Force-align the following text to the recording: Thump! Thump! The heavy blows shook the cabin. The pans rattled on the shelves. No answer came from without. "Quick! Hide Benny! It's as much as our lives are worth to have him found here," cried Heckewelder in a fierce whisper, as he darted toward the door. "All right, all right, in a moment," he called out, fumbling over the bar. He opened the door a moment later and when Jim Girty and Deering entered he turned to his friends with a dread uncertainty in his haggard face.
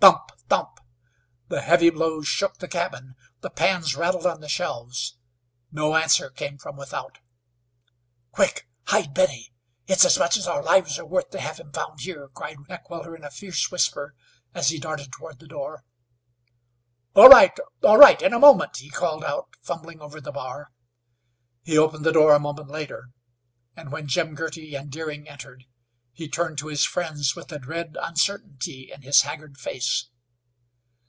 Thump! 0.00 0.30
Thump! 1.56 1.56
The 1.56 1.60
heavy 1.62 1.90
blows 1.90 2.28
shook 2.28 2.58
the 2.58 2.68
cabin. 2.68 3.16
The 3.40 3.50
pans 3.50 3.96
rattled 3.96 4.26
on 4.26 4.40
the 4.40 4.48
shelves. 4.48 5.16
No 5.72 5.96
answer 5.96 6.30
came 6.30 6.56
from 6.58 6.76
without. 6.76 7.18
"Quick! 8.30 8.68
Hide 8.84 9.12
Benny! 9.12 9.52
It's 9.88 10.04
as 10.04 10.16
much 10.18 10.36
as 10.36 10.46
our 10.46 10.62
lives 10.62 10.98
are 11.00 11.04
worth 11.06 11.30
to 11.30 11.40
have 11.40 11.56
him 11.58 11.72
found 11.72 12.00
here," 12.02 12.28
cried 12.28 12.58
Heckewelder 12.68 13.16
in 13.16 13.24
a 13.24 13.30
fierce 13.32 13.72
whisper, 13.72 14.14
as 14.54 14.68
he 14.68 14.78
darted 14.78 15.10
toward 15.12 15.40
the 15.40 15.48
door. 15.48 15.84
"All 17.14 17.28
right, 17.28 17.58
all 17.82 17.98
right, 17.98 18.20
in 18.22 18.32
a 18.34 18.38
moment," 18.38 18.76
he 18.76 18.90
called 18.90 19.24
out, 19.24 19.48
fumbling 19.62 20.00
over 20.00 20.20
the 20.20 20.30
bar. 20.32 20.70
He 21.64 21.76
opened 21.76 22.04
the 22.04 22.12
door 22.12 22.34
a 22.36 22.40
moment 22.40 22.68
later 22.68 23.08
and 23.74 23.90
when 23.90 24.06
Jim 24.06 24.34
Girty 24.36 24.76
and 24.76 24.92
Deering 24.92 25.28
entered 25.28 25.64
he 26.12 26.26
turned 26.28 26.58
to 26.58 26.66
his 26.66 26.84
friends 26.84 27.34
with 27.36 27.50
a 27.52 27.58
dread 27.60 27.96
uncertainty 28.00 28.90
in 28.92 29.02
his 29.02 29.22
haggard 29.22 29.56
face. 29.56 30.08